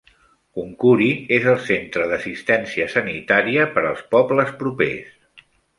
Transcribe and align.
Kunkuri 0.59 1.09
és 1.37 1.45
el 1.51 1.59
centre 1.67 2.09
d'assistència 2.13 2.89
sanitària 2.97 3.71
per 3.79 3.87
als 3.93 4.05
pobles 4.19 4.55
propers. 4.65 5.19